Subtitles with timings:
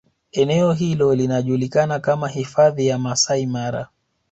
[0.31, 3.87] Eneeo hilo linajulikana kama Hifadhi ya Masaimara